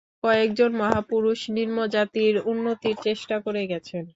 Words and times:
কয়েকজন 0.23 0.71
মহাপুরুষ 0.77 1.39
নিম্নজাতির 1.55 2.35
উন্নতির 2.51 2.97
চেষ্টা 3.05 3.35
করে 3.45 3.61
গেছেন। 3.71 4.03